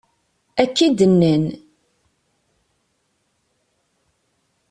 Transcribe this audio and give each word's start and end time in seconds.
Akka 0.63 0.81
i 0.87 0.89
d-nnan. 0.97 1.45